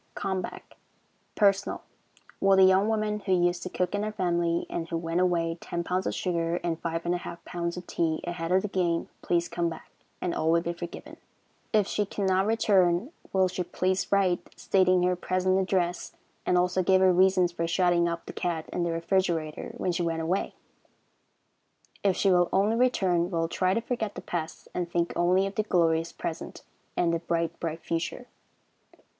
Come 0.15 0.41
Back. 0.41 0.77
Personal. 1.35 1.83
Will 2.39 2.55
the 2.57 2.63
young 2.63 2.87
woman 2.87 3.19
who 3.19 3.33
used 3.33 3.61
to 3.61 3.69
cook 3.69 3.93
in 3.93 4.03
our 4.03 4.11
family, 4.11 4.65
and 4.67 4.89
who 4.89 4.97
went 4.97 5.21
away 5.21 5.59
ten 5.61 5.83
pounds 5.83 6.07
of 6.07 6.15
sugar 6.15 6.55
and 6.63 6.79
five 6.81 7.05
and 7.05 7.13
a 7.13 7.19
half 7.19 7.45
pounds 7.45 7.77
of 7.77 7.85
tea 7.85 8.19
ahead 8.23 8.51
of 8.51 8.63
the 8.63 8.67
game, 8.67 9.09
please 9.21 9.47
come 9.47 9.69
back, 9.69 9.91
and 10.19 10.33
all 10.33 10.49
will 10.49 10.61
be 10.61 10.73
forgiven. 10.73 11.17
If 11.71 11.85
she 11.85 12.07
cannot 12.07 12.47
return, 12.47 13.11
will 13.31 13.47
she 13.47 13.63
please 13.63 14.11
write, 14.11 14.49
stating 14.59 15.03
her 15.03 15.15
present 15.15 15.59
address, 15.61 16.13
and 16.47 16.57
also 16.57 16.81
give 16.81 17.01
her 17.01 17.13
reasons 17.13 17.51
for 17.51 17.67
shutting 17.67 18.09
up 18.09 18.25
the 18.25 18.33
cat 18.33 18.67
in 18.73 18.81
the 18.81 18.89
refrigerator 18.89 19.73
when 19.77 19.91
she 19.91 20.01
went 20.01 20.23
away? 20.23 20.55
If 22.01 22.15
she 22.17 22.31
will 22.31 22.49
only 22.51 22.75
return, 22.75 23.25
we 23.25 23.37
will 23.37 23.47
try 23.47 23.75
to 23.75 23.81
forget 23.81 24.15
the 24.15 24.21
past, 24.21 24.67
and 24.73 24.89
think 24.91 25.13
only 25.15 25.45
of 25.45 25.53
the 25.53 25.61
glorious 25.61 26.11
present 26.11 26.63
and 26.97 27.13
the 27.13 27.19
bright, 27.19 27.59
bright 27.59 27.83
future. 27.83 28.25